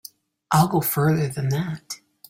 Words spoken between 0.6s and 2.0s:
go further than that.